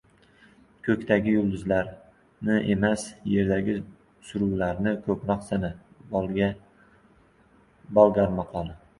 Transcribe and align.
Ko‘kdagi 0.85 1.33
yulduzlarni 1.33 2.55
emas, 2.75 3.03
yerdagi 3.33 3.75
suruvlarni 4.29 4.93
ko‘proq 5.09 5.43
sana. 5.49 5.69
Bolgar 7.99 8.33
maqoli 8.39 8.75